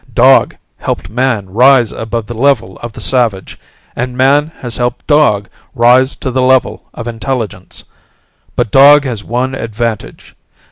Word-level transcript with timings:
Dog 0.15 0.55
helped 0.77 1.11
man 1.11 1.51
rise 1.51 1.91
above 1.91 2.25
the 2.25 2.33
level 2.33 2.79
of 2.79 2.91
the 2.91 2.99
savage, 2.99 3.59
and 3.95 4.17
man 4.17 4.47
has 4.57 4.77
helped 4.77 5.05
dog 5.05 5.47
rise 5.75 6.15
to 6.15 6.31
the 6.31 6.41
level 6.41 6.89
of 6.95 7.07
intelligence. 7.07 7.83
But 8.55 8.71
dog 8.71 9.03
has 9.03 9.23
one 9.23 9.53
advantage. 9.53 10.33